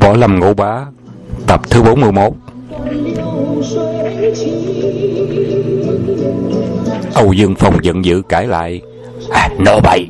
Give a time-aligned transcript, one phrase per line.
[0.00, 0.86] Võ Lâm Ngũ Bá
[1.46, 2.32] Tập thứ 41
[7.14, 8.80] Âu Dương Phong giận dữ cãi lại
[9.30, 10.06] à, Nô bậy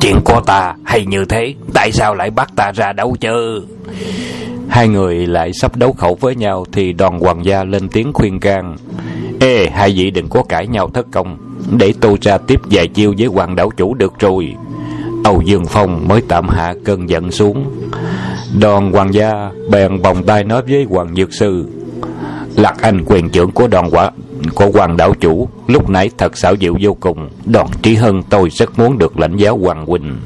[0.00, 3.62] Chuyện của ta hay như thế Tại sao lại bắt ta ra đấu chứ
[4.68, 8.40] Hai người lại sắp đấu khẩu với nhau Thì đoàn hoàng gia lên tiếng khuyên
[8.40, 8.76] can
[9.40, 11.38] Ê hai vị đừng có cãi nhau thất công
[11.78, 14.54] Để tôi ra tiếp vài chiêu với hoàng đảo chủ được rồi.
[15.28, 17.88] Âu Dương Phong mới tạm hạ cơn giận xuống.
[18.60, 21.66] Đoàn hoàng gia bèn vòng tay nói với hoàng dược sư,
[22.56, 24.10] Lạc Anh quyền trưởng của đoàn quả,
[24.54, 27.28] của hoàng đảo chủ, lúc nãy thật xảo diệu vô cùng.
[27.44, 30.16] Đoàn trí hân tôi rất muốn được lãnh giáo hoàng huynh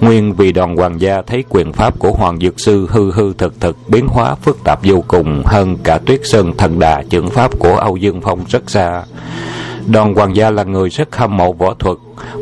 [0.00, 3.60] nguyên vì đoàn hoàng gia thấy quyền pháp của hoàng dược sư hư hư thực
[3.60, 7.58] thực, biến hóa phức tạp vô cùng, hơn cả tuyết sơn thần đà trưởng pháp
[7.58, 9.02] của âu dương phong rất xa
[9.90, 11.96] đoàn hoàng gia là người rất hâm mộ võ thuật,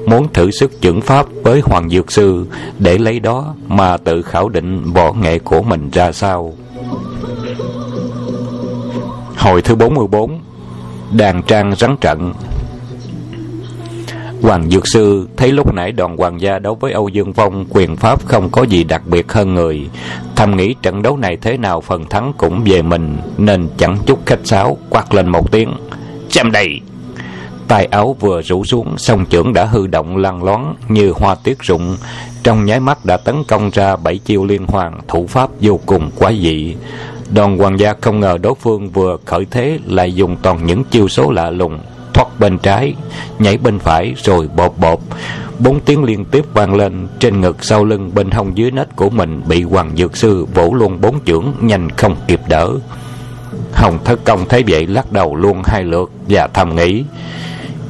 [0.06, 2.46] muốn thử sức chưởng pháp với hoàng dược sư
[2.78, 6.52] để lấy đó mà tự khảo định võ nghệ của mình ra sao
[9.37, 10.40] Hồi thứ 44
[11.12, 12.32] Đàn trang rắn trận
[14.43, 17.96] Hoàng Dược Sư thấy lúc nãy đoàn hoàng gia đấu với Âu Dương Phong, quyền
[17.96, 19.88] pháp không có gì đặc biệt hơn người.
[20.37, 24.26] Thầm nghĩ trận đấu này thế nào phần thắng cũng về mình, nên chẳng chút
[24.26, 25.71] khách sáo quát lên một tiếng.
[26.28, 26.80] Xem đây!
[27.68, 31.56] Tay áo vừa rủ xuống song trưởng đã hư động lăn loáng như hoa tuyết
[31.60, 31.96] rụng.
[32.42, 36.10] Trong nháy mắt đã tấn công ra bảy chiêu liên hoàn thủ pháp vô cùng
[36.18, 36.76] quái dị.
[37.30, 41.09] Đoàn hoàng gia không ngờ đối phương vừa khởi thế lại dùng toàn những chiêu
[41.09, 41.78] số lạ lùng,
[42.14, 42.94] thoát bên trái,
[43.38, 44.98] nhảy bên phải rồi bột bột.
[45.59, 49.10] Bốn tiếng liên tiếp vang lên, trên ngực sau lưng bên hông dưới nách của
[49.10, 52.70] mình bị hoàng dược sư vỗ luôn bốn chưởng nhanh không kịp đỡ.
[53.72, 57.04] Hồng thất công thấy vậy lắc đầu luôn hai lượt và thầm nghĩ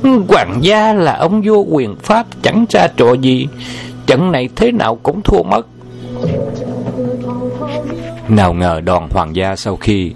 [0.03, 3.49] Hoàng gia là ông vua quyền pháp, chẳng ra trò gì.
[4.07, 5.67] Trận này thế nào cũng thua mất.
[8.29, 10.13] Nào ngờ đoàn hoàng gia sau khi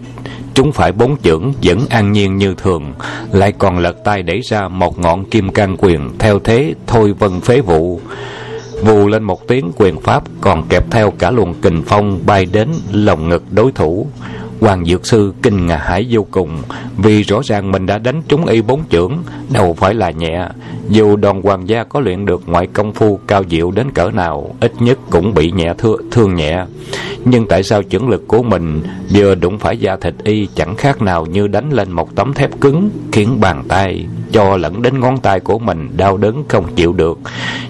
[0.55, 2.93] chúng phải bốn chưởng vẫn an nhiên như thường,
[3.33, 6.11] lại còn lật tay đẩy ra một ngọn kim can quyền.
[6.19, 8.01] Theo thế, thôi vân phế vụ.
[8.83, 12.69] Vù lên một tiếng, quyền pháp còn kẹp theo cả luồng kình phong bay đến
[12.93, 14.07] lồng ngực đối thủ.
[14.61, 16.63] Hoàng Dược Sư kinh ngạc hãi vô cùng
[16.97, 19.13] Vì rõ ràng mình đã đánh trúng y bốn chưởng
[19.53, 20.47] Đâu phải là nhẹ.
[20.89, 24.55] Dù đoàn hoàng gia có luyện được ngoại công phu cao diệu đến cỡ nào
[24.61, 26.65] Ít nhất cũng bị nhẹ thương, thương nhẹ.
[27.25, 31.03] Nhưng tại sao chưởng lực của mình Vừa đụng phải da thịt y Chẳng khác
[31.03, 35.19] nào như đánh lên một tấm thép cứng Khiến bàn tay cho lẫn đến ngón
[35.19, 37.19] tay của mình đau đớn không chịu được?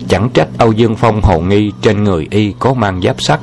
[0.08, 3.40] Chẳng trách Âu Dương Phong hồ nghi Trên người y có mang giáp sắt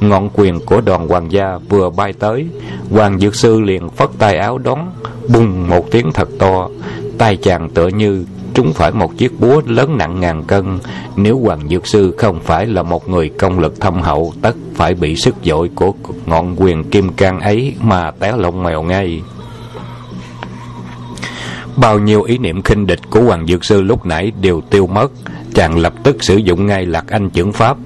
[0.00, 2.46] ngọn quyền của đoàn hoàng gia vừa bay tới.
[2.90, 4.78] Hoàng dược sư liền phất tay áo đón,
[5.28, 6.68] bùng một tiếng thật to.
[7.18, 8.24] Tay chàng tựa như
[8.54, 10.78] trúng phải một chiếc búa lớn nặng ngàn cân.
[11.16, 14.94] Nếu hoàng dược sư không phải là một người công lực thâm hậu, tất phải
[14.94, 15.92] bị sức dội của
[16.26, 19.22] ngọn quyền kim cang ấy mà té lông mèo ngay.
[21.76, 25.12] Bao nhiêu ý niệm khinh địch của hoàng dược sư lúc nãy đều tiêu mất.
[25.54, 27.76] Chàng lập tức sử dụng ngay lạc anh chưởng pháp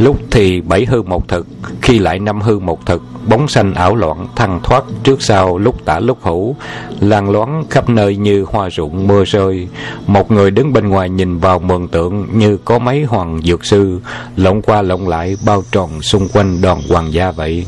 [0.00, 1.46] lúc thì bảy hư một thực,
[1.82, 5.84] khi lại năm hư một thực, bóng xanh ảo loạn thăng thoát trước sau lúc
[5.84, 6.56] tả lúc hữu.
[7.00, 9.68] Lan loáng khắp nơi như hoa rụng mưa rơi,
[10.06, 14.00] một người đứng bên ngoài nhìn vào mường tượng như có mấy hoàng dược sư,
[14.36, 17.66] lộn qua lộn lại bao tròn xung quanh đoàn hoàng gia vậy.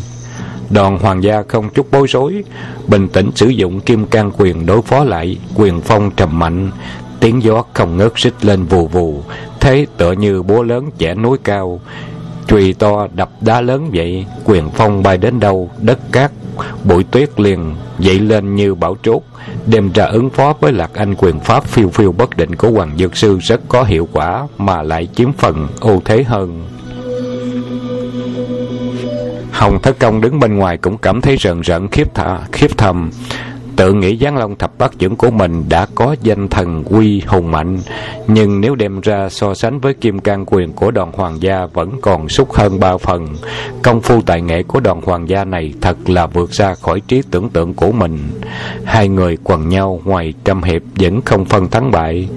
[0.70, 2.44] Đoàn hoàng gia không chút bối rối,
[2.88, 6.70] bình tĩnh sử dụng kim can quyền đối phó lại, quyền phong trầm mạnh.
[7.20, 9.22] Tiếng gió không ngớt xích lên vù vù,
[9.60, 11.81] thế tựa như búa lớn chẻ núi cao.
[12.47, 16.33] Trùy to đập đá lớn vậy, quyền phong bay đến đâu, đất cát,
[16.85, 19.23] bụi tuyết liền dậy lên như bão trốt,
[19.67, 22.97] đem ra ứng phó với lạc anh quyền pháp phiêu phiêu bất định của hoàng
[22.99, 26.65] dược sư rất có hiệu quả mà lại chiếm phần ưu thế hơn.
[29.53, 33.11] Hồng thất công đứng bên ngoài cũng cảm thấy rợn rợn, khiếp thả khiếp thầm
[33.82, 37.50] tự nghĩ giáng long thập bát dưỡng của mình đã có danh thần quy hùng
[37.50, 37.78] mạnh.
[38.26, 41.91] Nhưng nếu đem ra so sánh với kim can quyền của đoàn hoàng gia vẫn
[42.03, 43.26] còn sút hơn ba phần.
[43.82, 47.23] Công phu tài nghệ của đoàn hoàng gia này thật là vượt ra khỏi trí
[47.31, 48.19] tưởng tượng của mình.
[48.84, 52.28] Hai người quần nhau ngoài trăm hiệp vẫn không phân thắng bại.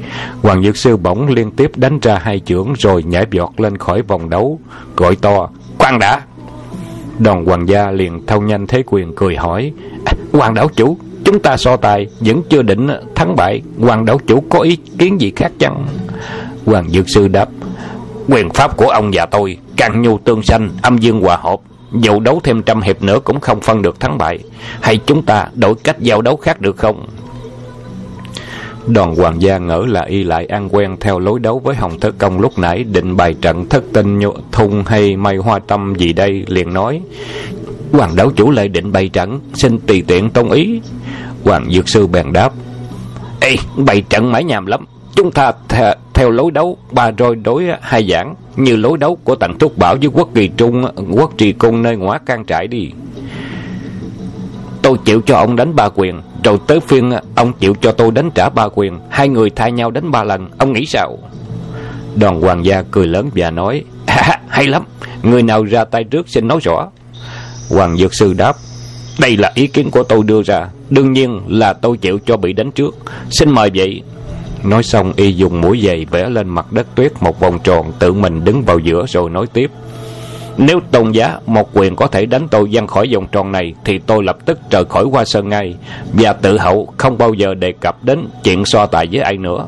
[0.41, 4.01] Hoàng dược sư bỗng liên tiếp đánh ra hai chưởng rồi nhảy vọt lên khỏi
[4.01, 4.59] vòng đấu
[4.95, 6.21] gọi to quan đã!
[7.19, 9.71] Đoàn hoàng gia liền thâu nhanh thế quyền cười hỏi
[10.05, 13.61] à, hoàng đảo chủ chúng ta so tài, vẫn chưa định thắng bại.
[13.79, 15.87] Hoàng đạo chủ có ý kiến gì khác chăng?
[16.65, 17.49] Hoàng dược sư đáp,
[18.29, 21.59] quyền pháp của ông và tôi càng nhu tương sanh, âm dương hòa hợp,
[21.93, 24.39] dầu đấu thêm trăm hiệp nữa cũng không phân được thắng bại.
[24.81, 27.07] Hay chúng ta đổi cách giao đấu khác được không?
[28.87, 32.15] Đoàn hoàng gia ngỡ là y lại ăn quen theo lối đấu với Hồng Thất
[32.17, 34.19] Công lúc nãy định bày trận thất tinh
[34.51, 37.01] thung hay may hoa tâm gì đây liền nói
[37.95, 40.81] Hoàng đấu chủ lại định bày trận, Xin tùy tiện tông ý.
[41.43, 42.53] Hoàng dược sư bèn đáp,
[43.39, 44.85] Ê, bày trận mãi nhàm lắm.
[45.15, 45.75] Chúng ta th,
[46.13, 49.95] theo lối đấu, ba roi đối hai giảng, Như lối đấu của tần thúc Bảo
[49.95, 52.91] với quốc kỳ trung, Quốc trì cung nơi ngõ can trải đi.
[54.81, 58.31] Tôi chịu cho ông đánh ba quyền, Rồi tới phiên, ông chịu cho tôi đánh
[58.35, 58.99] trả ba quyền.
[59.09, 61.17] Hai người thay nhau đánh ba lần, Ông nghĩ sao?
[62.15, 63.83] Đoàn hoàng gia cười lớn và nói
[64.47, 64.83] Hay lắm.
[65.23, 66.89] Người nào ra tay trước xin nói rõ.
[67.69, 68.57] Hoàng Dược Sư đáp,
[69.19, 70.67] Đây là ý kiến của tôi đưa ra.
[70.89, 72.95] Đương nhiên là tôi chịu cho bị đánh trước.
[73.29, 74.01] Xin mời vậy
[74.63, 78.13] Nói xong, y dùng mũi giày vẽ lên mặt đất tuyết một vòng tròn Tự
[78.13, 79.71] mình đứng vào giữa rồi nói tiếp,
[80.57, 83.97] Nếu tôn giá một quyền có thể đánh tôi văng khỏi vòng tròn này, Thì
[83.97, 85.75] tôi lập tức rời khỏi qua sơn ngay.
[86.13, 89.67] Và tự hậu không bao giờ đề cập đến chuyện so tài với ai nữa.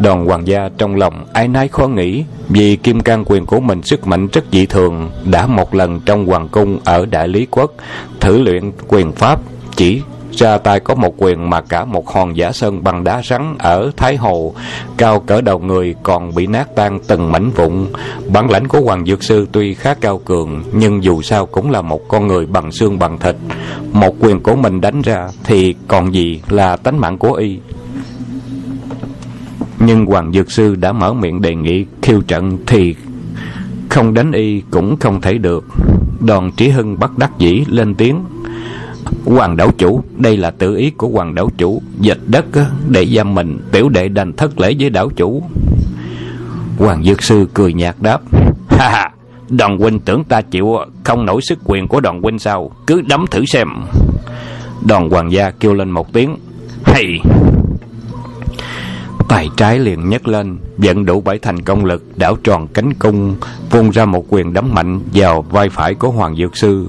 [0.00, 3.82] Đoàn hoàng gia trong lòng ai nấy khó nghĩ Vì kim can quyền của mình
[3.82, 7.72] sức mạnh rất dị thường, Đã một lần trong hoàng cung ở Đại Lý Quốc
[8.20, 9.40] Thử luyện quyền pháp
[9.76, 10.02] chỉ
[10.32, 13.90] ra tay có một quyền mà cả một hòn giả sơn bằng đá rắn ở
[13.96, 14.54] Thái Hồ,
[14.96, 17.86] cao cỡ đầu người còn bị nát tan từng mảnh vụn.
[18.28, 21.82] Bản lãnh của Hoàng Dược Sư tuy khá cao cường, nhưng dù sao cũng là
[21.82, 23.36] một con người bằng xương bằng thịt.
[23.92, 27.58] Một quyền của mình đánh ra thì còn gì là tánh mạng của y.
[29.84, 32.94] Nhưng Hoàng Dược Sư đã mở miệng đề nghị khiêu trận thì
[33.88, 35.64] không đánh y cũng không thể được.
[36.20, 38.24] Đoàn Trí Hưng bắt đắc dĩ lên tiếng.
[39.24, 42.44] Hoàng đảo chủ, Đây là tự ý của hoàng đảo chủ Dịch đất
[42.88, 45.42] để giam mình, Tiểu đệ đành thất lễ với đảo chủ.
[46.78, 48.20] Hoàng dược sư cười nhạt đáp.
[48.68, 49.10] Ha ha,
[49.48, 52.70] Đoàn huynh tưởng ta chịu không nổi sức quyền của đoàn huynh sao?
[52.86, 53.68] Cứ đấm thử xem.
[54.86, 56.36] Đoàn hoàng gia kêu lên một tiếng.
[56.84, 57.20] Hay
[59.32, 63.36] tay trái liền nhấc lên Vận đủ bảy thành công lực Đảo tròn cánh cung
[63.70, 66.88] Vung ra một quyền đấm mạnh Vào vai phải của Hoàng Dược Sư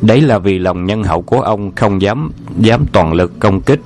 [0.00, 3.80] Đấy là vì lòng nhân hậu của ông không dám dám toàn lực công kích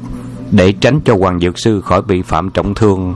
[0.51, 3.15] để tránh cho Hoàng Dược Sư khỏi bị phạm trọng thương.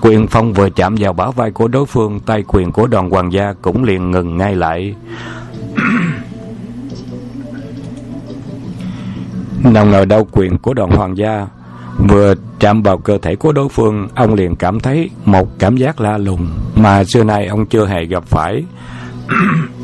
[0.00, 3.32] Quyền phong vừa chạm vào bả vai của đối phương, tay quyền của đoàn hoàng
[3.32, 4.94] gia cũng liền ngừng ngay lại.
[9.64, 11.46] Nào ngờ đau quyền của đoàn hoàng gia
[11.98, 16.00] vừa chạm vào cơ thể của đối phương, ông liền cảm thấy một cảm giác
[16.00, 18.64] la lùng mà xưa nay ông chưa hề gặp phải.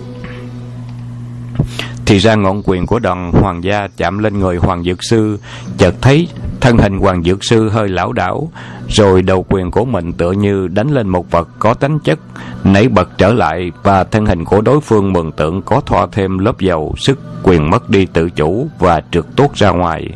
[2.11, 5.39] Thì ra ngọn quyền của đoàn hoàng gia chạm lên người hoàng dược sư
[5.79, 6.29] Chợt thấy
[6.61, 8.49] thân hình hoàng dược sư hơi lão đảo
[8.89, 12.19] Rồi đầu quyền của mình tựa như đánh lên một vật có tính chất
[12.65, 16.39] Nảy bật trở lại Và thân hình của đối phương mường tượng có thoa thêm
[16.39, 20.09] lớp dầu Sức quyền mất đi tự chủ và trượt tốt ra ngoài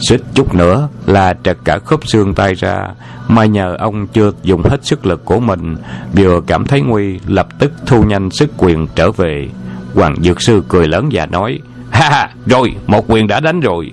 [0.00, 2.88] Xích chút nữa là trật cả khớp xương tay ra.
[3.28, 5.76] Mà nhờ ông chưa dùng hết sức lực của mình
[6.12, 9.48] Vừa cảm thấy nguy Lập tức thu nhanh sức quyền trở về.
[9.94, 11.58] Hoàng Dược Sư cười lớn và nói
[11.90, 13.92] Ha ha, rồi, một quyền đã đánh rồi.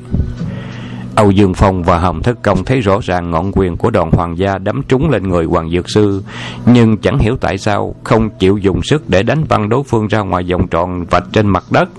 [1.15, 4.37] Âu Dương Phong và Hồng Thất Công thấy rõ ràng ngọn quyền của đoàn hoàng
[4.37, 6.23] gia đấm trúng lên người Hoàng Dược Sư,
[6.65, 10.19] nhưng chẳng hiểu tại sao không chịu dùng sức để đánh văng đối phương ra
[10.19, 11.89] ngoài vòng tròn vạch trên mặt đất,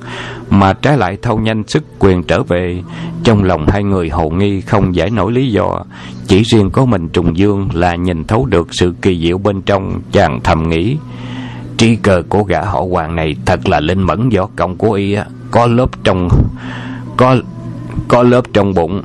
[0.50, 2.82] mà trái lại thâu nhanh sức quyền trở về.
[3.24, 5.84] Trong lòng hai người hồ nghi không giải nổi lý do,
[6.26, 10.00] chỉ riêng có mình Trùng Dương là nhìn thấu được sự kỳ diệu bên trong,
[10.12, 10.96] chàng thầm nghĩ.
[11.76, 15.12] Trí cờ của gã họ hoàng này thật là linh mẫn võ công của y
[15.12, 16.28] á, có lớp trong
[17.16, 17.36] có
[18.08, 19.02] có lớp trong bụng,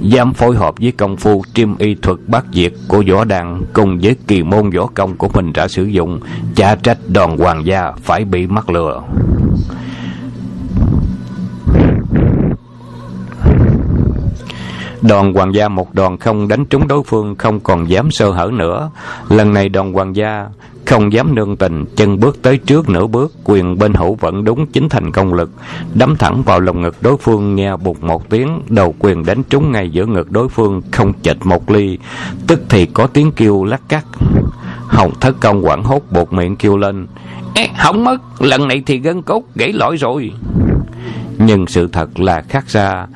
[0.00, 3.98] dám phối hợp với công phu triêm y thuật bát diệt của võ đàn cùng
[4.02, 6.20] với kỳ môn võ công của mình đã sử dụng,
[6.54, 9.02] chả trách đoàn hoàng gia phải bị mắc lừa.
[15.02, 18.50] Đoàn hoàng gia một đoàn không đánh trúng đối phương Không còn dám sơ hở
[18.52, 18.90] nữa.
[19.28, 20.46] Lần này đoàn hoàng gia
[20.86, 24.66] không dám nương tình chân bước tới trước nửa bước quyền bên hữu vẫn đúng
[24.66, 25.50] chính thành công lực.
[25.94, 29.72] Đấm thẳng vào lồng ngực đối phương nghe bụt một tiếng đầu quyền đánh trúng
[29.72, 31.98] ngay giữa ngực đối phương không chệch một ly.
[32.46, 34.04] Tức thì có tiếng kêu lắc cắt.
[34.86, 37.06] Hồng thất công quảng hốt buộc miệng kêu lên
[37.54, 40.32] Ê, không mất lần này thì gân cốt gãy lỗi rồi
[41.46, 43.06] nhưng sự thật là khác xa.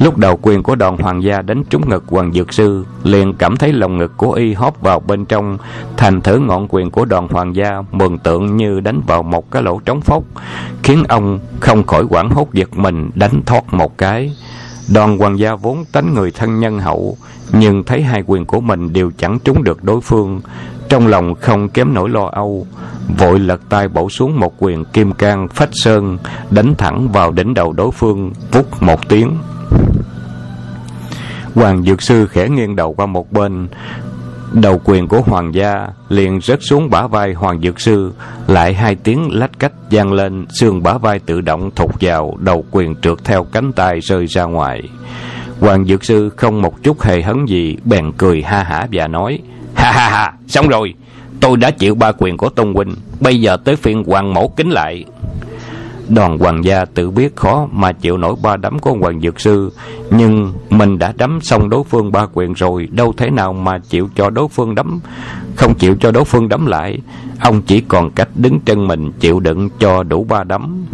[0.00, 3.56] Lúc đầu quyền của đoàn hoàng gia đánh trúng ngực hoàng dược sư, liền cảm
[3.56, 5.58] thấy lòng ngực của y hóp vào bên trong,
[5.96, 9.62] thành thử ngọn quyền của đoàn hoàng gia mường tượng như đánh vào một cái
[9.62, 10.24] lỗ trống phốc,
[10.82, 14.32] khiến ông không khỏi quảng hốt giật mình đánh thoát một cái.
[14.94, 17.16] Đoàn hoàng gia vốn tánh người thân nhân hậu,
[17.52, 20.40] nhưng thấy hai quyền của mình đều chẳng trúng được đối phương
[20.88, 22.66] trong lòng không kém nỗi lo âu,
[23.18, 26.18] vội lật tay bổ xuống một quyền kim cang phách sơn,
[26.50, 29.36] đánh thẳng vào đỉnh đầu đối phương, vút một tiếng.
[31.54, 33.68] Hoàng Dược Sư khẽ nghiêng đầu qua một bên,
[34.52, 38.12] Đầu quyền của hoàng gia liền rớt xuống bả vai hoàng dược sư,
[38.46, 42.64] Lại hai tiếng lách cách vang lên, Xương bả vai tự động thụt vào, Đầu
[42.70, 44.82] quyền trượt theo cánh tay rơi ra ngoài.
[45.60, 49.38] Hoàng dược sư không một chút hề hấn gì, Bèn cười ha hả và nói
[49.76, 50.94] Ha ha ha, xong rồi.
[51.40, 52.94] Tôi đã chịu ba quyền của tôn Huynh.
[53.20, 55.04] Bây giờ tới phiên hoàng mẫu kính lại.
[56.08, 59.72] Đoàn hoàng gia tự biết khó mà chịu nổi ba đấm của hoàng dược sư.
[60.10, 62.88] Nhưng mình đã đấm xong đối phương ba quyền rồi.
[62.90, 65.00] Đâu thể nào mà chịu cho đối phương đấm
[65.56, 66.98] Không chịu cho đối phương đấm lại.
[67.40, 70.84] Ông chỉ còn cách đứng chân mình chịu đựng cho đủ ba đấm.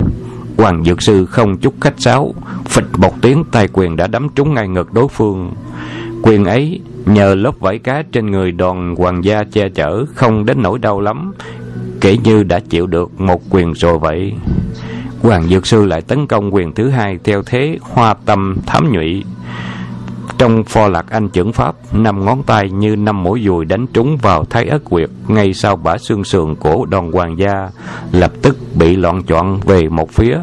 [0.57, 2.35] Hoàng dược sư không chút khách sáo.
[2.65, 5.53] Phịch một tiếng tay quyền đã đấm trúng ngay ngực đối phương.
[6.23, 10.63] Quyền ấy nhờ lớp vải cá trên người đoàn hoàng gia che chở Không đến
[10.63, 11.33] nỗi đau lắm
[12.01, 14.33] Kể như đã chịu được một quyền rồi vậy
[15.23, 19.25] Hoàng Dược Sư lại tấn công quyền thứ hai theo thế hoa tâm thám nhụy.
[20.39, 24.17] Trong pho lạc anh trưởng pháp, năm ngón tay như năm mũi dùi đánh trúng
[24.17, 27.71] vào thái ất quyệt ngay sau bả xương sườn của đoàn hoàng gia,
[28.13, 30.39] lập tức bị loạn chọn về một phía.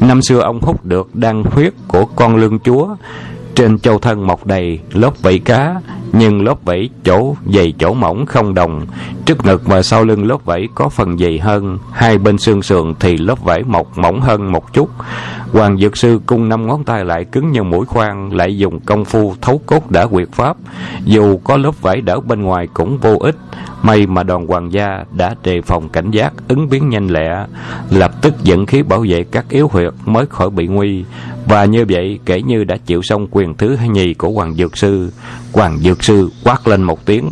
[0.00, 2.96] Năm xưa ông hút được đan huyết của con lương chúa,
[3.56, 5.80] trên châu thân mọc đầy lớp vảy cá,
[6.12, 8.86] nhưng lớp vảy chỗ dày chỗ mỏng không đồng.
[9.26, 12.94] Trước ngực và sau lưng lớp vảy có phần dày hơn, hai bên xương sườn
[13.00, 14.90] thì lớp vảy mọc mỏng hơn một chút.
[15.52, 19.04] Hoàng Dược Sư cung năm ngón tay lại cứng như mũi khoan, lại dùng công
[19.04, 20.56] phu thấu cốt đã quyệt pháp.
[21.04, 23.36] Dù có lớp vảy đỡ bên ngoài cũng vô ích.
[23.86, 27.46] May mà đoàn hoàng gia đã đề phòng cảnh giác, ứng biến nhanh lẹ,
[27.90, 31.04] lập tức dẫn khí bảo vệ các yếu huyệt mới khỏi bị nguy.
[31.46, 34.76] Và như vậy, kể như đã chịu xong quyền thứ hai nhì của Hoàng Dược
[34.76, 35.12] Sư,
[35.52, 37.30] Hoàng Dược Sư quát lên một tiếng,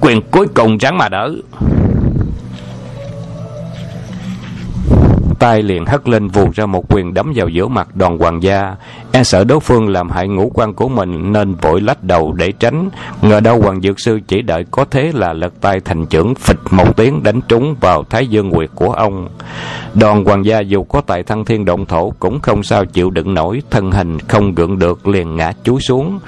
[0.00, 1.34] quyền cuối cùng ráng mà đỡ.
[5.44, 8.76] Tay liền hất lên vù ra một quyền đấm vào giữa mặt đoàn hoàng gia.
[9.12, 12.52] E sợ đối phương làm hại ngũ quan của mình nên vội lách đầu để
[12.52, 12.88] tránh.
[13.22, 16.58] Ngờ đâu hoàng dược sư chỉ đợi có thế là lật tay thành trưởng phịch
[16.70, 19.28] một tiếng đánh trúng vào thái dương quyệt của ông.
[19.94, 23.34] Đoàn hoàng gia dù có tài thăng thiên động thổ cũng không sao chịu đựng
[23.34, 26.18] nổi, thân hình không gượng được liền ngã chúi xuống.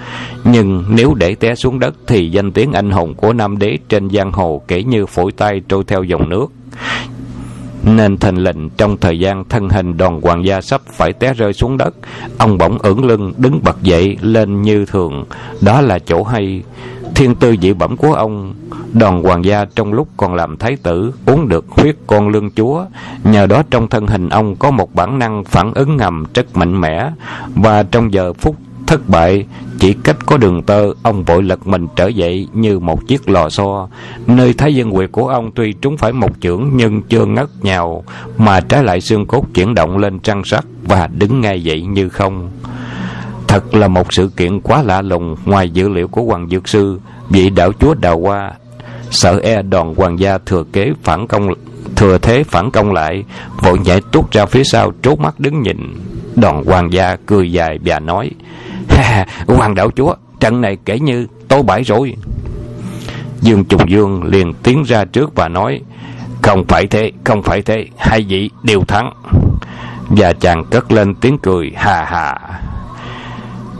[0.44, 4.10] Nhưng nếu để té xuống đất thì danh tiếng anh hùng của nam đế trên
[4.10, 6.46] giang hồ kể như phổi tay trôi theo dòng nước
[7.86, 11.52] nên thành lệnh trong thời gian thân hình đoàn hoàng gia sắp phải té rơi
[11.52, 11.94] xuống đất,
[12.38, 15.24] ông bỗng ưỡn lưng đứng bật dậy lên như thường.
[15.60, 16.62] Đó là chỗ hay.
[17.14, 18.54] Thiên tư dị bẩm của ông
[18.92, 22.84] đoàn hoàng gia trong lúc còn làm thái tử uống được huyết con lương chúa.
[23.24, 26.80] Nhờ đó trong thân hình ông có một bản năng phản ứng ngầm rất mạnh
[26.80, 27.10] mẽ.
[27.54, 29.46] Và trong giờ phút thất bại,
[29.78, 33.48] chỉ cách có đường tơ, ông vội lật mình trở dậy như một chiếc lò
[33.48, 33.88] xo.
[34.26, 38.04] Nơi thái dân quyệt của ông tuy trúng phải một chưởng nhưng chưa ngất nhào,
[38.38, 42.08] mà trái lại xương cốt chuyển động lên trăng sắt và đứng ngay dậy như
[42.08, 42.50] không.
[43.48, 47.00] Thật là một sự kiện quá lạ lùng ngoài dữ liệu của hoàng dược sư,
[47.30, 48.52] vị đạo chúa đào hoa.
[49.10, 51.48] Sợ e đoàn hoàng gia thừa kế phản công,
[51.96, 53.24] thừa thế phản công lại,
[53.62, 55.94] vội nhảy tuốt ra phía sau trố mắt đứng nhìn.
[56.36, 58.30] Đoàn hoàng gia cười dài và nói
[59.46, 62.14] Hoàng đạo chúa, Trận này kể như tôi bãi rồi
[63.40, 65.80] Dương Trùng Dương liền tiến ra trước và nói,
[66.42, 69.12] Không phải thế, Không phải thế, Hai vị đều thắng.
[70.08, 72.40] Và chàng cất lên tiếng cười Hà hà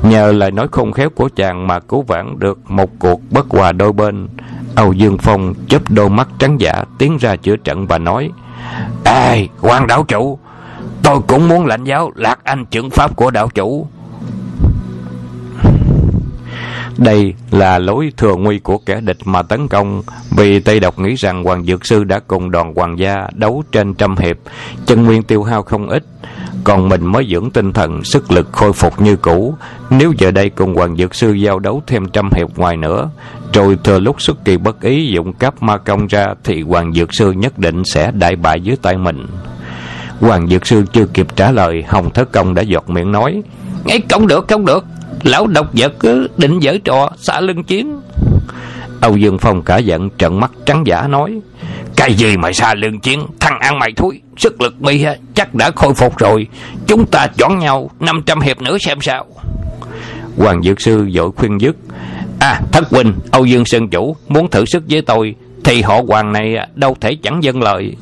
[0.03, 3.73] Nhờ lời nói khôn khéo của chàng Mà cứu vãn được một cuộc bất hòa
[3.73, 4.29] đôi bên,
[4.75, 8.31] Âu Dương Phong chớp đôi mắt trắng giả Tiến ra chữa trận và nói,
[9.05, 10.39] Ê quan đạo chủ,
[11.03, 13.87] Tôi cũng muốn lãnh giáo lạc anh trưởng pháp của đạo chủ
[16.99, 21.15] đây là lối thừa nguy của kẻ địch mà tấn công, vì Tây Độc nghĩ
[21.15, 24.37] rằng Hoàng Dược Sư đã cùng đoàn Hoàng gia đấu trên trăm hiệp,
[24.87, 26.05] chân nguyên tiêu hao không ít,
[26.65, 29.55] còn mình mới dưỡng tinh thần, sức lực khôi phục như cũ.
[29.91, 33.11] Nếu giờ đây cùng Hoàng Dược Sư giao đấu thêm trăm hiệp ngoài nữa,
[33.53, 37.15] rồi thừa lúc xuất kỳ bất ý dụng cáp ma công ra, thì Hoàng Dược
[37.15, 39.27] Sư nhất định sẽ đại bại dưới tay mình.
[40.21, 43.43] Hoàng Dược Sư chưa kịp trả lời, Hồng Thất Công đã giọt miệng nói,
[43.85, 44.85] Ngay không được, không được,
[45.27, 48.01] Lão độc vật cứ định dở trò, xả lưng chiến.
[49.01, 51.41] Âu Dương Phong cả giận trận mắt trắng giả nói,
[51.97, 53.27] Cái gì mà xa lưng chiến?
[53.41, 55.05] Thằng ăn mày thúi, Sức lực mi
[55.35, 56.47] chắc đã khôi phục rồi.
[56.87, 59.27] Chúng ta chọn nhau 500 hiệp nữa xem sao.
[60.37, 61.77] Hoàng Dược Sư vội khuyên dứt
[62.41, 66.33] À thất huynh Âu Dương Sơn Chủ, Muốn thử sức với tôi, Thì họ hoàng
[66.33, 67.97] này đâu thể chẳng dân lời.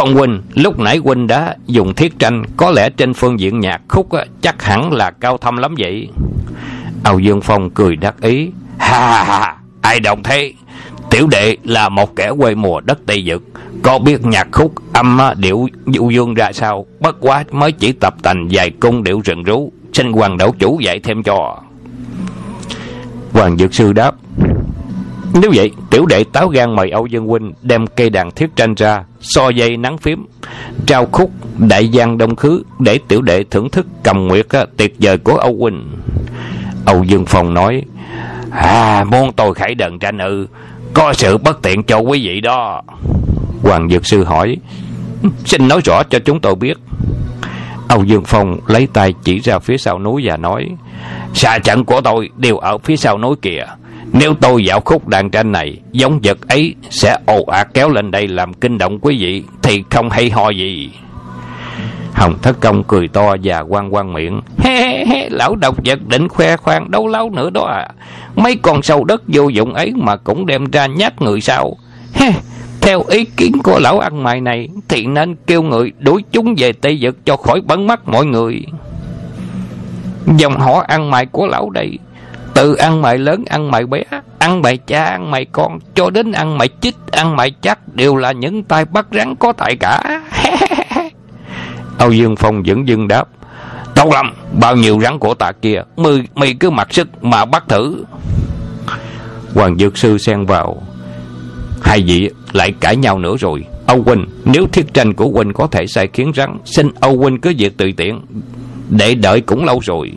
[0.00, 3.80] Phong huynh, lúc nãy huynh đã dùng thiết tranh, có lẽ trên phương diện nhạc
[3.88, 4.08] khúc
[4.40, 6.08] chắc hẳn là cao thâm lắm vậy.
[7.04, 8.50] Âu Dương Phong cười đắc ý.
[8.78, 10.52] Ha ha, ai đồng thế?
[11.10, 13.42] Tiểu đệ là một kẻ quê mùa đất Tây Dực,
[13.82, 18.14] có biết nhạc khúc âm điệu du dương ra sao, bất quá mới chỉ tập
[18.22, 21.56] thành vài cung điệu rừng rú, xin hoàng đảo chủ dạy thêm cho.
[23.32, 24.14] Hoàng Dược Sư đáp
[25.34, 28.74] nếu vậy, tiểu đệ táo gan mời Âu Dương Huynh Đem cây đàn thiết tranh
[28.74, 30.26] ra, So dây nắng phím.
[30.86, 34.46] Trao khúc đại giang đông khứ Để tiểu đệ thưởng thức cầm nguyệt
[34.76, 35.90] Tuyệt vời của Âu Huynh.
[36.84, 37.82] Âu Dương Phong nói
[38.50, 40.46] À muốn tôi khải đần tranh ư,
[40.94, 42.82] Có sự bất tiện cho quý vị đó.
[43.62, 44.56] Hoàng Dược Sư hỏi,
[45.44, 46.78] Xin nói rõ cho chúng tôi biết.
[47.88, 50.68] Âu Dương Phong lấy tay chỉ ra phía sau núi và nói,
[51.34, 53.64] Xa trận của tôi đều ở phía sau núi kìa.
[54.12, 58.10] Nếu tôi dạo khúc đàn tranh này Giống vật ấy sẽ ồ ạt kéo lên
[58.10, 60.90] đây làm kinh động quý vị Thì không hay ho gì.
[62.12, 64.40] Hồng Thất Công cười to và quan quan miệng.
[64.58, 67.88] He, he, he, Lão độc vật định khoe khoang đâu lâu nữa đó à.
[68.36, 71.76] Mấy con sâu đất vô dụng ấy mà cũng đem ra nhát người sao.
[72.14, 72.32] He,
[72.80, 76.72] Theo ý kiến của lão ăn mày này Thì nên kêu người đuổi chúng về
[76.72, 78.64] Tây Vực cho khỏi bấn mắt mọi người.
[80.36, 81.98] Dòng họ ăn mày của lão đây
[82.54, 84.02] từ ăn mày lớn ăn mày bé
[84.38, 88.16] Ăn mày cha ăn mày con Cho đến ăn mày chích ăn mày chắc Đều
[88.16, 90.22] là những tay bắt rắn có tài cả.
[91.98, 93.28] Âu Dương Phong vẫn dưng đáp
[93.94, 97.64] Tốt lắm Bao nhiêu rắn của tạ kia Mày, mày cứ mặc sức mà bắt
[97.68, 98.04] thử.
[99.54, 100.82] Hoàng Dược Sư xen vào
[101.82, 103.64] Hai vị lại cãi nhau nữa rồi.
[103.86, 107.40] Âu Huynh Nếu thiết tranh của Huynh có thể sai khiến rắn Xin Âu Huynh
[107.40, 108.20] cứ việc tùy tiện
[108.88, 110.12] Để đợi cũng lâu rồi.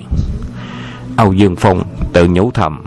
[1.17, 2.84] Âu Dương Phong tự nhủ thầm.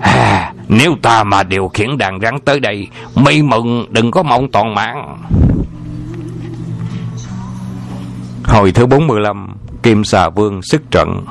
[0.00, 4.50] À, Nếu ta mà điều khiển đàn rắn tới đây Mây mừng đừng có mong
[4.50, 5.16] toàn mạng.
[8.44, 11.24] Hồi thứ 45 Kim xà vương sức trận.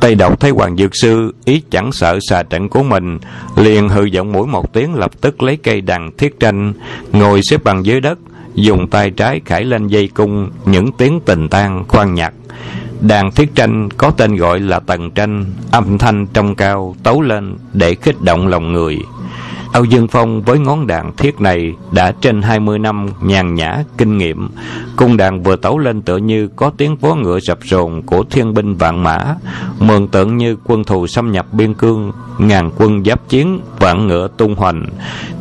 [0.00, 3.18] Tây độc thấy Hoàng Dược Sư ý chẳng sợ xà trận của mình,
[3.56, 6.72] liền hư giọng mũi một tiếng lập tức lấy cây đằng thiết tranh,
[7.12, 8.18] ngồi xếp bằng dưới đất,
[8.62, 12.32] dùng tay trái khải lên dây cung, những tiếng tình tan khoan nhạc.
[13.00, 17.56] Đàn thiết tranh có tên gọi là tần tranh, âm thanh trong cao, tấu lên
[17.72, 18.98] để khích động lòng người.
[19.72, 24.18] Âu Dương Phong với ngón đàn thiết này đã trên 20 năm nhàn nhã, kinh
[24.18, 24.48] nghiệm.
[24.96, 28.54] Cung đàn vừa tấu lên tựa như có tiếng vó ngựa sập rồn của thiên
[28.54, 29.34] binh vạn mã,
[29.78, 34.28] mường tượng như quân thù xâm nhập biên cương, ngàn quân giáp chiến, vạn ngựa
[34.36, 34.86] tung hoành.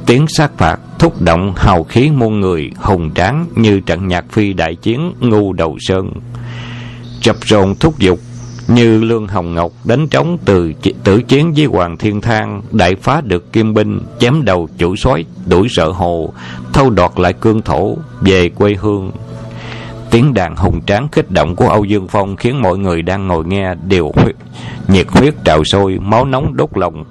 [0.06, 4.54] Tiếng sát phạt thúc động hào khí muôn người, hùng tráng như trận nhạc phi
[4.54, 6.12] đại chiến ngu đầu sơn.
[7.22, 8.20] Sập rồn thúc giục
[8.70, 13.22] như Lương Hồng Ngọc đánh trống từ tử chiến với Hoàng Thiên Thang, đại phá
[13.22, 16.34] được kim binh, chém đầu chủ soái đuổi sợ hồ,
[16.74, 19.12] thâu đoạt lại cương thổ, về quê hương.
[20.12, 23.46] Tiếng đàn hùng tráng kích động của Âu Dương Phong khiến mọi người đang ngồi
[23.46, 24.36] nghe đều huyết,
[24.88, 27.06] nhiệt huyết trào sôi, máu nóng đốt lòng.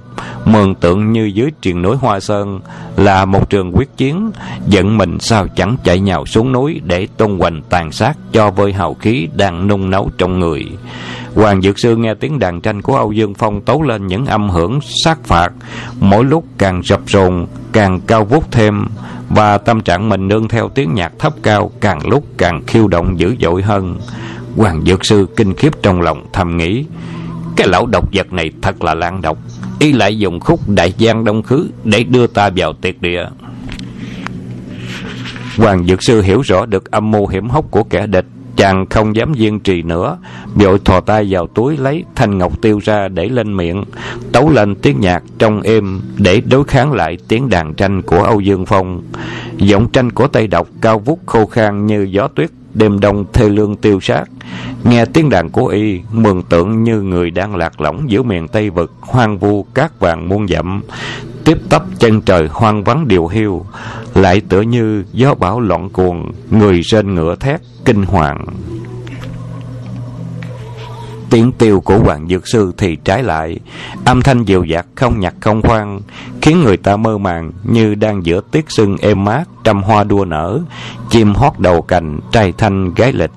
[0.45, 2.61] Mường tượng như dưới triền núi Hoa Sơn
[2.97, 4.31] là một trường quyết chiến,
[4.67, 8.73] giận mình sao chẳng chạy nhào xuống núi để tung hoành tàn sát cho vơi
[8.73, 10.67] hào khí đang nung nấu trong người.
[11.35, 14.51] Hoàng Dược Sư nghe tiếng đàn tranh của Âu Dương Phong tấu lên những âm
[14.51, 15.53] hưởng sát phạt,
[16.01, 18.87] mỗi lúc càng rập rồn, càng cao vút thêm,
[19.31, 23.19] và tâm trạng mình nương theo tiếng nhạc thấp cao càng lúc càng khiêu động
[23.19, 23.99] dữ dội hơn.
[24.57, 26.85] Hoàng Dược Sư kinh khiếp trong lòng thầm nghĩ,
[27.57, 29.39] cái lão độc vật này thật là lan độc,
[29.79, 33.25] y lại dùng khúc đại giang đông khứ để đưa ta vào tiệt địa.
[35.57, 38.27] Hoàng Dược Sư hiểu rõ được âm mưu hiểm hóc của kẻ địch,
[38.59, 40.19] Chàng không dám diên trì nữa
[40.55, 43.85] Vội thò tay vào túi lấy thanh ngọc tiêu ra để lên miệng
[44.33, 48.41] Tấu lên tiếng nhạc trong êm Để đối kháng lại tiếng đàn tranh của Âu
[48.41, 49.03] Dương Phong
[49.57, 53.49] Giọng tranh của Tây Độc cao vút khô khan như gió tuyết Đêm đông thê
[53.49, 54.25] lương tiêu sát.
[54.85, 58.71] Nghe tiếng đàn của y, Mường tượng như người đang lạc lõng giữa miền Tây
[58.71, 60.83] Vực, Hoang vu cát vàng muôn dặm.
[61.45, 63.67] Tiếp tấp chân trời hoang vắng điều hiu,
[64.15, 68.45] lại tựa như gió bão loạn cuồng, người trên ngựa thét kinh hoàng
[71.31, 73.61] tiếng tiêu của hoàng dược sư thì trái lại.
[74.05, 76.01] Âm thanh dịu dạt không nhặt không khoan
[76.43, 80.25] khiến người ta mơ màng như đang giữa tiết sưng êm mát trăm hoa đua
[80.25, 80.61] nở
[81.11, 83.31] chim hót đầu cành trai thanh gái lịch.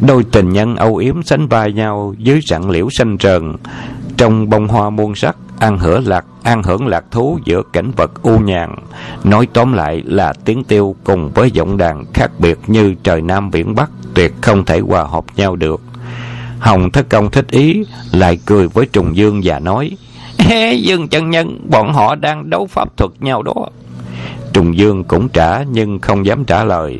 [0.00, 3.56] Đôi tình nhân âu yếm sánh vai nhau dưới rặng liễu xanh trần,
[4.16, 8.22] trong bông hoa muôn sắc ăn hưởng lạc ăn hưởng lạc thú giữa cảnh vật
[8.22, 8.74] u nhàn.
[9.24, 13.50] Nói tóm lại là tiếng tiêu cùng với giọng đàn khác biệt như trời nam
[13.50, 15.80] biển bắc tuyệt không thể hòa hợp nhau được
[16.64, 19.90] hồng thất công thích ý, lại cười với trùng dương và nói
[20.82, 23.54] dương chân nhân, bọn họ đang đấu pháp thuật nhau đó.
[24.52, 26.98] Trùng dương cũng trả nhưng không dám trả lời.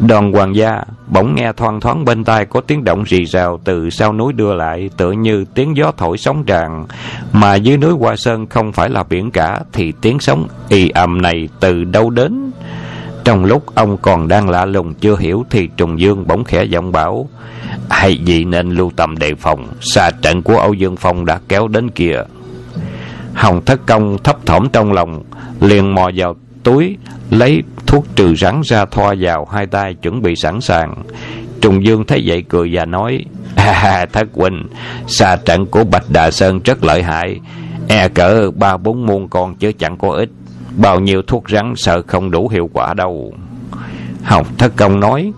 [0.00, 3.90] Đoàn hoàng gia bỗng nghe thoang thoáng bên tai có tiếng động rì rào từ
[3.90, 6.86] sau núi đưa lại, tựa như tiếng gió thổi sóng tràn.
[7.32, 11.22] Mà dưới núi hoa sơn không phải là biển cả, thì tiếng sóng ì ầm
[11.22, 12.50] này từ đâu đến?
[13.24, 16.92] Trong lúc ông còn đang lạ lùng chưa hiểu Thì Trùng Dương bỗng khẽ giọng
[16.92, 17.28] bảo
[17.90, 19.66] hay gì nên lưu tâm đề phòng?
[19.80, 22.16] Xa trận của Âu Dương Phong đã kéo đến kia
[23.34, 25.22] Hồng Thất Công thấp thỏm trong lòng
[25.60, 26.96] liền mò vào túi
[27.30, 30.94] lấy thuốc trừ rắn ra thoa vào hai tay chuẩn bị sẵn sàng.
[31.60, 33.24] Trùng dương thấy vậy cười và nói
[33.56, 34.66] à, thất huynh
[35.06, 37.40] xa trận của bạch đà sơn rất lợi hại.
[37.88, 40.28] E cỡ ba bốn muôn con chứ chẳng có ít.
[40.76, 43.34] Bao nhiêu thuốc rắn sợ không đủ hiệu quả đâu.
[44.22, 45.32] Hồng thất công nói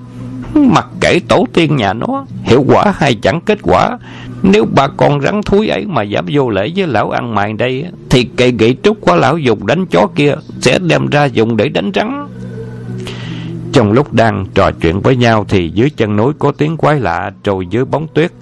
[0.54, 3.98] mặc kệ tổ tiên nhà nó, hiệu quả hay chẳng kết quả,
[4.42, 7.84] nếu bà con rắn thúi ấy mà dám vô lễ với lão ăn mày đây,
[8.10, 11.68] Thì cây gậy trúc của lão dùng đánh chó kia Sẽ đem ra dùng để
[11.68, 12.26] đánh rắn.
[13.72, 17.30] Trong lúc đang trò chuyện với nhau Thì dưới chân núi có tiếng quái lạ
[17.42, 18.32] Trồi dưới bóng tuyết.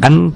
[0.00, 0.30] Ánh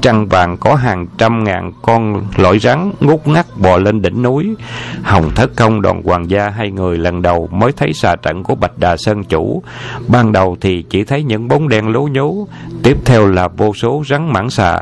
[0.00, 4.54] trăng vàng có hàng trăm ngàn con lõi rắn ngút ngắt bò lên đỉnh núi.
[5.02, 8.54] Hồng Thất Công đoàn hoàng gia hai người lần đầu mới thấy xà trận của
[8.54, 9.62] Bạch Đà Sơn Chủ.
[10.08, 12.48] Ban đầu thì chỉ thấy những bóng đen lố nhố,
[12.82, 14.80] tiếp theo là vô số rắn mãng xà.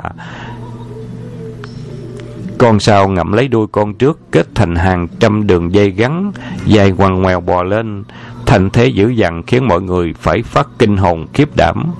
[2.58, 6.32] Con sau ngậm lấy đuôi con trước kết thành hàng trăm đường dây gắn
[6.66, 8.04] dài ngoằn ngoèo bò lên,
[8.46, 11.92] thành thế dữ dằn khiến mọi người phải phát kinh hồn khiếp đảm.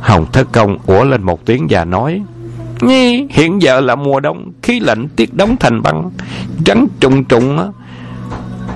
[0.00, 2.22] Hồng Thất Công ủa lên một tiếng và nói
[2.80, 6.10] Nhi, hiện giờ là mùa đông, khí lạnh tiết đóng thành băng,
[6.66, 7.64] rắn trùng trùng á.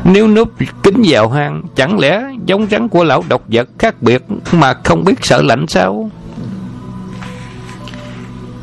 [0.05, 4.23] Nếu núp kính vào hang, chẳng lẽ giống rắn của lão độc vật khác biệt
[4.53, 6.11] mà không biết sợ lạnh sao?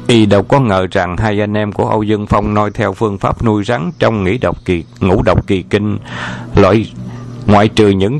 [0.07, 3.17] Y đâu có ngờ rằng hai anh em của Âu Dương Phong noi theo phương
[3.17, 5.97] pháp nuôi rắn trong nghĩ độc kỳ, ngũ độc kỳ kinh.
[6.55, 6.91] Loại
[7.45, 8.19] ngoại trừ những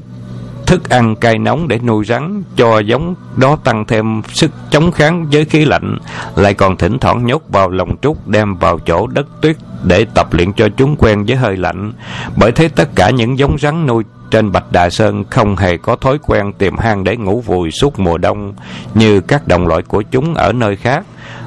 [0.68, 5.28] thức ăn cay nóng để nuôi rắn, cho giống đó tăng thêm sức chống kháng
[5.32, 5.98] với khí lạnh,
[6.36, 10.34] lại còn thỉnh thoảng nhốt vào lồng trúc, đem vào chỗ đất tuyết để tập
[10.34, 11.94] luyện cho chúng quen với hơi lạnh
[12.36, 15.96] bởi thế tất cả những giống rắn nuôi trên Bạch Đà Sơn không hề có
[15.96, 18.54] thói quen tìm hang để ngủ vùi suốt mùa đông
[18.94, 21.06] như các đồng loại của chúng ở nơi khác,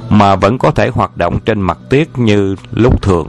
[0.08, 3.28] mà vẫn có thể hoạt động trên mặt tuyết như lúc thường.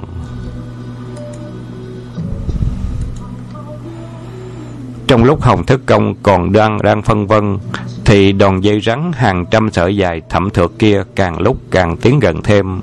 [5.11, 7.57] Trong lúc Hồng Thức Công còn đang đang phân vân,
[8.05, 12.19] thì đòn dây rắn hàng trăm sợi dài thẩm thượt kia càng lúc càng tiến
[12.19, 12.81] gần thêm.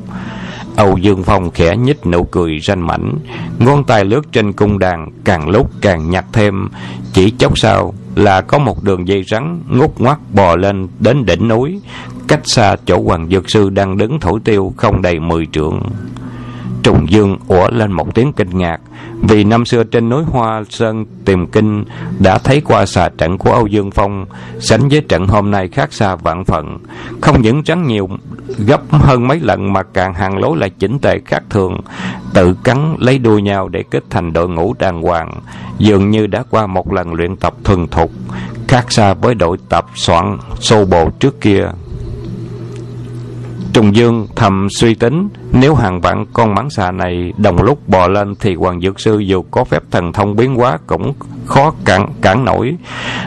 [0.76, 3.14] Âu Dương Phong khẽ nhích nụ cười ranh mảnh,
[3.58, 6.68] ngón tay lướt trên cung đàn càng lúc càng nhặt thêm,
[7.12, 11.48] chỉ chốc sau là có một đường dây rắn ngút ngoắt bò lên đến đỉnh
[11.48, 11.80] núi,
[12.28, 15.82] cách xa chỗ Hoàng Dược Sư đang đứng thổi tiêu không đầy mười trượng.
[16.88, 18.80] Trùng Dương ủa lên một tiếng kinh ngạc,
[19.22, 21.84] vì năm xưa trên núi Hoa Sơn tìm kinh
[22.18, 24.26] đã thấy qua xà trận của Âu Dương Phong,
[24.60, 26.78] sánh với trận hôm nay khác xa vạn phận.
[27.20, 28.08] Không những trắng nhiều
[28.66, 31.80] gấp hơn mấy lần mà càng hàng lối lại chỉnh tề khác thường,
[32.34, 35.40] tự cắn lấy đuôi nhau để kết thành đội ngũ đàng hoàng,
[35.78, 38.10] dường như đã qua một lần luyện tập thuần thục,
[38.68, 41.68] khác xa với đội tập soạn xô bộ trước kia.
[43.72, 48.08] Trùng Dương thầm suy tính, nếu hàng vạn con mãng xà này đồng lúc bò
[48.08, 51.12] lên thì Hoàng Dược Sư dù có phép thần thông biến hóa cũng
[51.46, 52.76] khó cản cản nổi.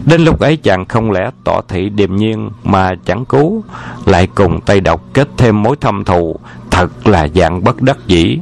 [0.06, 3.64] Đến lúc ấy chàng không lẽ tỏ thị điềm nhiên mà chẳng cứu,
[4.06, 6.36] lại cùng tay độc kết thêm mối thâm thù,
[6.72, 8.40] thật là dạng bất đắc dĩ.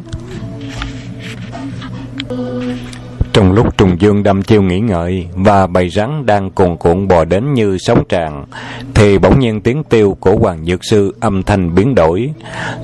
[3.40, 7.26] Trong lúc trùng dương đâm chiêu nghĩ ngợi và bầy rắn đang cuồn cuộn bò
[7.26, 8.46] đến như sóng tràn,
[8.94, 12.30] thì bỗng nhiên tiếng tiêu của Hoàng Dược Sư âm thanh biến đổi.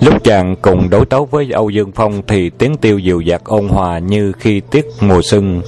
[0.01, 3.67] Lúc chàng cùng đối tấu với Âu Dương Phong thì tiếng tiêu dịu dạt ôn
[3.67, 5.61] hòa như khi tiết mùa xuân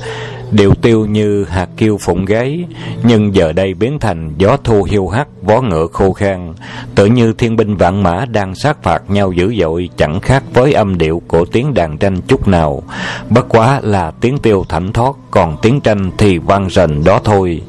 [0.52, 2.66] điệu tiêu như hạt kiêu phụng gáy
[3.04, 6.54] nhưng giờ đây biến thành gió thu hiu hắt vó ngựa khô khan.
[6.96, 10.74] Tự như thiên binh vạn mã đang sát phạt nhau dữ dội chẳng khác với
[10.74, 12.84] âm điệu của tiếng đàn tranh chút nào.
[13.30, 17.62] Bất quá là tiếng tiêu thảnh thoát, còn tiếng tranh thì vang rền đó thôi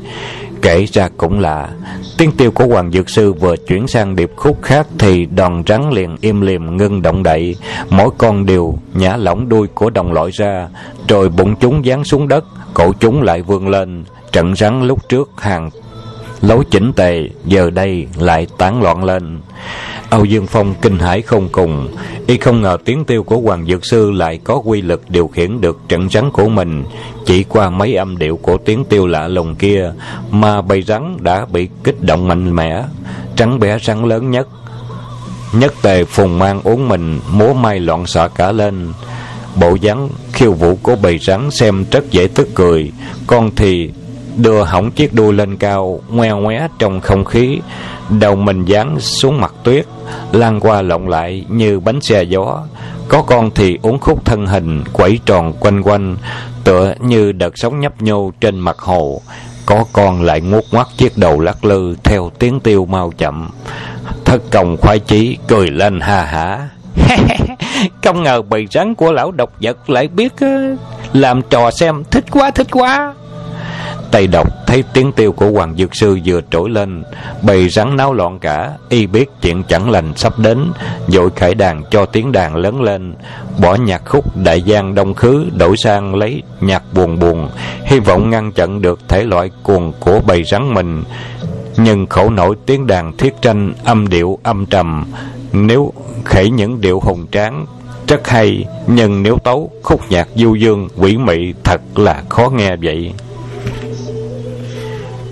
[0.63, 1.69] kể ra cũng lạ,
[2.19, 5.91] tiếng tiêu của hoàng dược sư vừa chuyển sang điệp khúc khác thì đòn rắn
[5.91, 7.57] liền im lìm ngưng động đậy.
[7.91, 10.69] Mỗi con đều nhả lỏng đuôi của đồng loại ra
[11.09, 12.45] rồi bụng chúng giáng xuống đất
[12.75, 14.05] cổ chúng lại vươn lên.
[14.33, 15.71] Trận rắn lúc trước hàng
[16.41, 19.41] lối chỉnh tề giờ đây lại tán loạn lên
[20.11, 21.89] âu dương phong kinh hãi không cùng.
[22.27, 25.61] Y không ngờ tiếng tiêu của hoàng dược sư lại có quy lực điều khiển
[25.61, 26.85] được trận rắn của mình.
[27.27, 29.93] Chỉ qua mấy âm điệu của tiếng tiêu lạ lùng kia
[30.31, 32.85] mà bầy rắn đã bị kích động mạnh mẽ.
[33.37, 34.49] Trắng bé rắn lớn nhất
[35.53, 38.93] nhất tề phùng mang uống mình, múa may loạn xạ cả lên.
[39.61, 42.93] Bộ rắn khiêu vũ của bầy rắn xem rất dễ tức cười.
[43.27, 43.91] Con thì
[44.37, 47.61] đưa hỏng chiếc đuôi lên cao, ngoe ngoé trong không khí
[48.11, 49.87] đầu mình dán xuống mặt tuyết,
[50.33, 52.63] lan qua lộn lại như bánh xe gió.
[53.09, 56.17] Có con thì uốn khúc thân hình quẩy tròn quanh quanh,
[56.65, 59.23] tựa như đợt sóng nhấp nhô trên mặt hồ.
[59.67, 63.51] Có con lại ngút ngoắt chiếc đầu lắc lư theo tiếng tiêu mau chậm.
[64.25, 66.69] Thất công khoái chí cười lên ha hả.
[68.05, 70.33] Không ngờ bầy rắn của lão độc vật lại biết
[71.13, 73.15] làm trò xem thích quá thích quá.
[74.11, 77.03] Tây độc thấy tiếng tiêu của Hoàng Dược Sư vừa trỗi lên
[77.43, 80.59] Bầy rắn náo loạn cả, Y biết chuyện chẳng lành sắp đến
[81.09, 83.15] Dội khải đàn cho tiếng đàn lớn lên,
[83.61, 87.49] Bỏ nhạc khúc đại giang đông khứ, Đổi sang lấy nhạc buồn buồn,
[87.85, 91.03] Hy vọng ngăn chặn được thể loại cuồng của bầy rắn mình.
[91.77, 95.05] Nhưng khổ nổi tiếng đàn thiết tranh Âm điệu âm trầm,
[95.53, 95.93] Nếu
[96.25, 97.67] khẩy những điệu hùng tráng,
[98.09, 102.77] rất hay, nhưng nếu tấu khúc nhạc du dương, quỷ mị thật là khó nghe
[102.77, 103.13] vậy.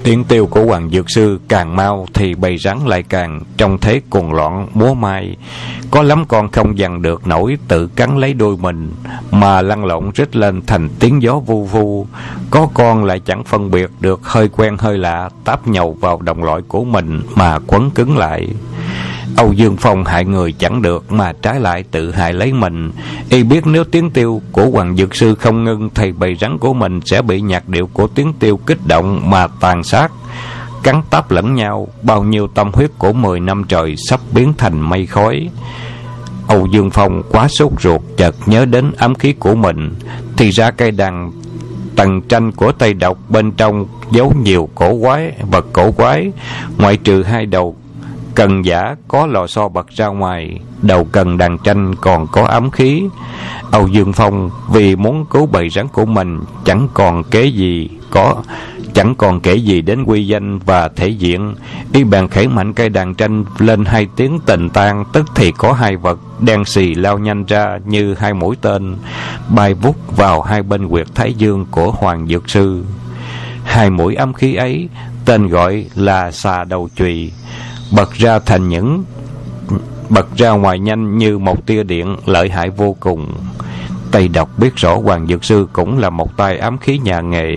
[0.07, 4.01] Tiếng tiêu của Hoàng Dược Sư càng mau thì bầy rắn lại càng trong thế
[4.11, 5.37] cuồng loạn, múa mai.
[5.91, 8.93] Có lắm con không dằn được nổi, tự cắn lấy đôi mình,
[9.31, 12.07] mà lăn lộn rít lên thành tiếng gió vu vu.
[12.51, 16.45] Có con lại chẳng phân biệt được, hơi quen hơi lạ, táp nhầu vào đồng
[16.45, 18.49] loại của mình mà quấn cứng lại.
[19.37, 22.91] Âu Dương Phong hại người chẳng được mà trái lại tự hại lấy mình.
[23.31, 26.75] Y biết nếu tiếng tiêu của Hoàng Dược Sư không ngưng thì bầy rắn của
[26.75, 30.13] mình sẽ bị nhạc điệu của tiếng tiêu kích động mà tàn sát.
[30.83, 34.81] Cắn táp lẫn nhau, bao nhiêu tâm huyết của mười năm trời sắp biến thành
[34.81, 35.49] mây khói.
[36.49, 39.95] Âu Dương Phong quá sốt ruột chợt nhớ đến ám khí của mình.
[40.37, 41.33] Thì ra cây đàn
[41.97, 46.33] tầng tranh của Tây Độc bên trong giấu nhiều cổ quái, vật cổ quái,
[46.79, 47.77] ngoại trừ hai đầu
[48.37, 52.71] Cần giả có lò xo bật ra ngoài, đầu cần đàn tranh còn có ấm
[52.71, 53.03] khí.
[53.71, 58.43] Âu Dương Phong vì muốn cứu bầy rắn của mình chẳng còn kế gì có
[58.95, 61.55] chẳng còn kể gì đến quy danh và thể diện.
[61.93, 65.73] Y bàn khẩy mạnh cây đàn tranh lên hai tiếng tình tan tức thì có
[65.73, 68.97] hai vật đen xì lao nhanh ra như hai mũi tên
[69.49, 72.85] bay vút vào hai bên quyệt thái dương của hoàng dược sư.
[73.65, 74.89] Hai mũi âm khí ấy
[75.25, 77.33] tên gọi là xà đầu chùy
[77.91, 79.05] bật ra thành những,
[80.09, 83.33] bật ra ngoài nhanh như một tia điện lợi hại vô cùng.
[84.11, 87.57] Tây độc biết rõ Hoàng Dược Sư cũng là một tay ám khí nhà nghề.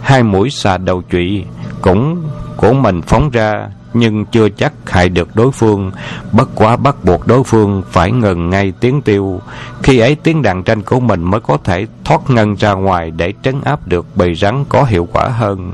[0.00, 1.44] Hai mũi xà đầu trụy
[1.82, 5.92] cũng của mình phóng ra, Nhưng chưa chắc hại được đối phương.
[6.32, 9.40] Bất quá bắt buộc đối phương phải ngừng ngay tiếng tiêu.
[9.82, 13.32] Khi ấy tiếng đàn tranh của mình mới có thể thoát ngân ra ngoài Để
[13.42, 15.72] trấn áp được bầy rắn có hiệu quả hơn.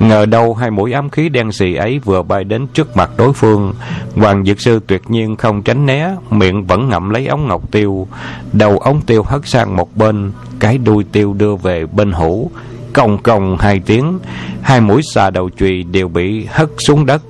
[0.00, 3.32] Ngờ đâu hai mũi ám khí đen xì ấy vừa bay đến trước mặt đối
[3.32, 3.74] phương.
[4.16, 8.06] Hoàng Dược Sư tuyệt nhiên không tránh né, Miệng vẫn ngậm lấy ống ngọc tiêu.
[8.52, 12.50] Đầu ống tiêu hất sang một bên, Cái đuôi tiêu đưa về bên hữu
[12.92, 14.18] Còng còng hai tiếng,
[14.62, 17.22] Hai mũi xà đầu chùy đều bị hất xuống đất,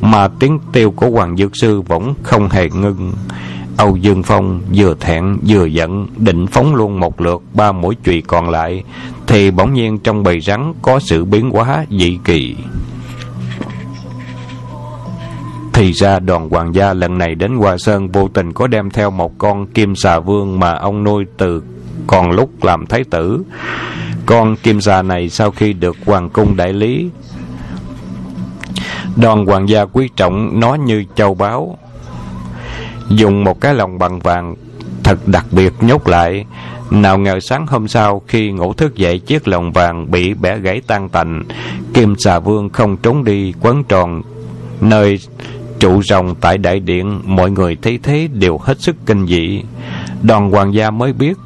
[0.00, 3.12] Mà tiếng tiêu của Hoàng Dược Sư vẫn không hề ngưng
[3.76, 8.22] Âu Dương Phong vừa thẹn vừa giận định phóng luôn một lượt ba mũi chùy
[8.26, 8.84] còn lại
[9.26, 12.56] thì bỗng nhiên trong bầy rắn có sự biến hóa dị kỳ.
[15.72, 19.10] Thì ra đoàn hoàng gia lần này đến Hoa Sơn vô tình có đem theo
[19.10, 21.62] một con kim xà vương mà ông nuôi từ
[22.06, 23.44] còn lúc làm thái tử.
[24.26, 27.10] Con kim xà này sau khi được hoàng cung đại lý,
[29.16, 31.78] đoàn hoàng gia quý trọng nó như châu báu.
[33.08, 34.54] Dùng một cái lòng bằng vàng
[35.04, 36.44] thật đặc biệt nhốt lại,
[36.90, 40.80] nào ngờ sáng hôm sau khi ngủ thức dậy chiếc lồng vàng bị bẻ gãy
[40.86, 41.44] tan tành,
[41.94, 44.22] Kim xà vương không trốn đi quấn tròn
[44.80, 45.18] nơi
[45.78, 49.62] trụ rồng tại đại điện, mọi người thấy thế đều hết sức kinh dị.
[50.22, 51.36] Đoàn hoàng gia mới biết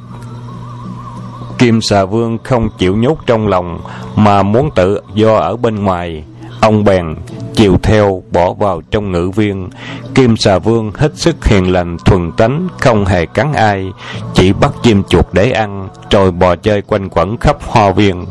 [1.57, 3.81] Kim xà vương không chịu nhốt trong lòng
[4.15, 6.23] mà muốn tự do ở bên ngoài.
[6.61, 7.15] Ông bèn
[7.53, 9.69] chiều theo bỏ vào trong ngự viên.
[10.15, 13.85] Kim xà vương hết sức hiền lành, thuần tánh, không hề cắn ai.
[14.33, 18.25] Chỉ bắt chim chuột để ăn rồi bò chơi quanh quẩn khắp hoa viên.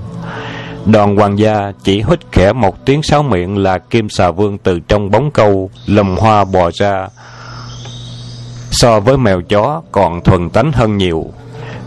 [0.86, 4.80] Đoàn hoàng gia chỉ hít khẽ một tiếng sáo miệng là kim xà vương từ
[4.80, 7.08] trong bóng câu lầm hoa bò ra.
[8.70, 11.26] So với mèo chó còn thuần tánh hơn nhiều.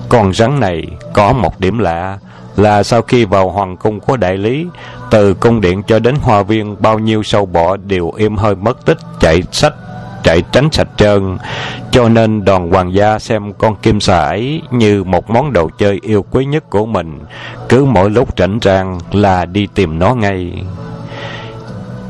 [0.10, 2.18] Con rắn này có một điểm lạ
[2.56, 4.66] là sau khi vào hoàng cung của đại lý,
[5.12, 8.86] từ cung điện cho đến hoa viên, bao nhiêu sâu bọ đều im hơi mất
[8.86, 9.74] tích chạy sách
[10.24, 11.38] chạy tránh sạch trơn.
[11.92, 16.00] Cho nên đoàn hoàng gia xem con kim xà ấy như một món đồ chơi
[16.02, 17.20] yêu quý nhất của mình.
[17.70, 20.64] Cứ mỗi lúc rảnh rang là đi tìm nó ngay.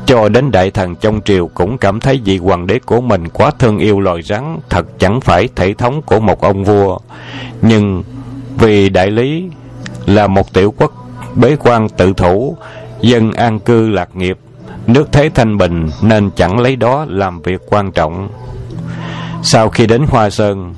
[0.06, 3.50] Cho đến đại thần trong triều cũng cảm thấy vị hoàng đế của mình quá
[3.58, 6.98] thương yêu loài rắn, thật chẳng phải thể thống của một ông vua.
[7.62, 8.02] Nhưng
[8.58, 9.44] vì đại lý
[10.06, 10.92] là một tiểu quốc,
[11.34, 12.56] bế quan tự thủ,
[13.00, 14.38] dân an cư lạc nghiệp.
[14.86, 18.28] Nước thế thanh bình nên chẳng lấy đó làm việc quan trọng.
[19.42, 20.74] Sau khi đến hoa sơn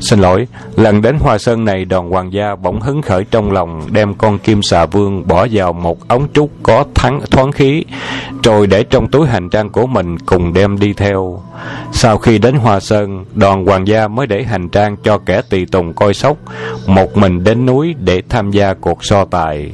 [0.00, 3.82] Xin lỗi, lần đến Hoa Sơn này đoàn hoàng gia bỗng hứng khởi trong lòng
[3.92, 7.84] đem con kim xà vương bỏ vào một ống trúc có thắng, thoáng khí,
[8.42, 11.42] rồi để trong túi hành trang của mình cùng đem đi theo.
[11.92, 15.66] Sau khi đến Hoa Sơn, đoàn hoàng gia mới để hành trang cho kẻ tùy
[15.72, 16.36] tùng coi sóc,
[16.86, 19.72] một mình đến núi để tham gia cuộc so tài.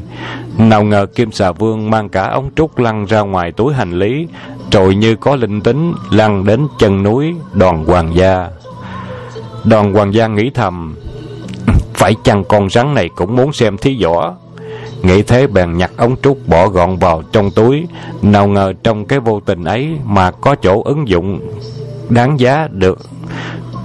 [0.58, 4.26] Nào ngờ Kim Xà Vương mang cả ống trúc lăn ra ngoài túi hành lý,
[4.72, 8.48] rồi như có linh tính lăn đến chân núi đoàn hoàng gia.
[9.64, 10.96] Đoàn hoàng gia nghĩ thầm,
[11.94, 14.34] phải chăng con rắn này cũng muốn xem thí võ?
[15.02, 17.86] Nghĩ thế bèn nhặt ống trúc bỏ gọn vào trong túi,
[18.22, 21.40] nào ngờ trong cái vô tình ấy mà có chỗ ứng dụng
[22.08, 22.98] đáng giá được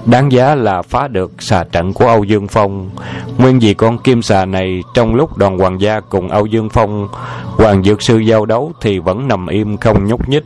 [0.09, 2.89] Đáng giá là phá được xà trận của Âu Dương Phong.
[3.37, 7.07] Nguyên vì con kim xà này trong lúc đoàn hoàng gia cùng Âu Dương Phong,
[7.57, 10.43] hoàng dược sư giao đấu thì vẫn nằm im không nhúc nhích.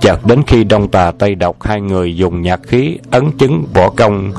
[0.00, 3.90] Chợt đến khi đông tà Tây Độc hai người dùng nhạc khí ấn chứng võ
[3.90, 4.32] công,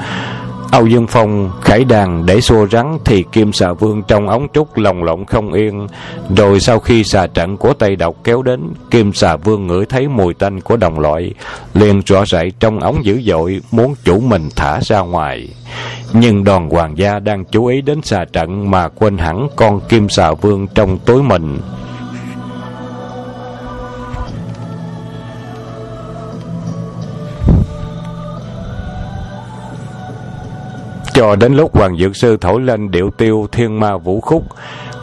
[0.72, 4.78] Âu Dương Phong khải đàn để xua rắn thì Kim Xà Vương trong ống trúc
[4.78, 5.88] lồng lộng không yên.
[6.38, 10.08] Rồi sau khi xà trận của Tây Độc kéo đến, Kim Xà Vương ngửi thấy
[10.08, 11.34] mùi tanh của đồng loại,
[11.74, 15.50] liền rõ rảy trong ống dữ dội muốn chủ mình thả ra ngoài.
[16.14, 20.10] Nhưng đoàn hoàng gia đang chú ý đến xà trận mà quên hẳn con Kim
[20.10, 21.58] Xà Vương trong túi mình.
[31.26, 34.44] Cho đến lúc Hoàng Dược Sư thổi lên điệu tiêu thiên ma vũ khúc,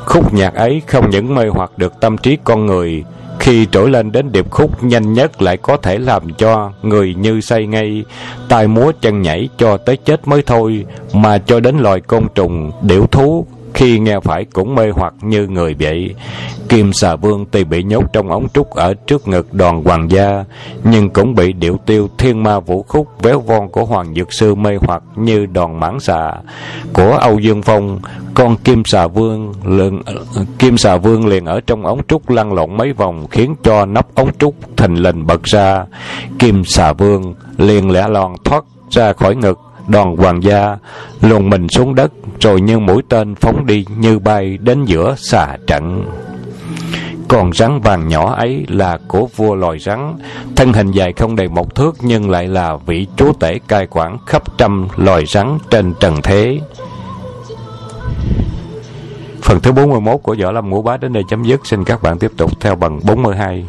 [0.04, 3.04] khúc nhạc ấy không những mê hoặc được tâm trí con người,
[3.38, 7.40] khi trỗi lên đến điệp khúc nhanh nhất lại có thể làm cho người như
[7.40, 8.04] say ngay,
[8.48, 12.70] tai múa chân nhảy cho tới chết mới thôi, mà cho đến loài côn trùng,
[12.82, 13.46] điểu thú
[13.82, 16.14] khi nghe phải cũng mê hoặc như người vậy.
[16.68, 20.44] Kim xà vương tuy bị nhốt trong ống trúc ở trước ngực đoàn hoàng gia,
[20.84, 24.54] nhưng cũng bị điệu tiêu thiên ma vũ khúc véo von của hoàng dược sư
[24.54, 26.32] mê hoặc như đoàn mãn xà
[26.92, 28.00] của Âu Dương Phong.
[28.34, 30.02] Con kim xà vương liền,
[30.58, 34.14] kim xà vương liền ở trong ống trúc lăn lộn mấy vòng khiến cho nắp
[34.14, 35.84] ống trúc thình lình bật ra.
[36.38, 40.76] Kim xà vương liền lẻ lòn thoát ra khỏi ngực đoàn hoàng gia
[41.20, 45.56] lùn mình xuống đất, rồi như mũi tên phóng đi như bay đến giữa xà
[45.66, 46.04] trận
[47.28, 50.14] còn rắn vàng nhỏ ấy là của vua loài rắn,
[50.56, 54.16] thân hình dài không đầy một thước nhưng lại là vị chúa tể cai quản
[54.26, 56.60] khắp trăm loài rắn trên trần thế
[59.42, 61.66] Phần thứ 41 của Võ Lâm Ngũ Bá đến đây chấm dứt.
[61.66, 63.64] Xin các bạn tiếp tục theo bằng 42.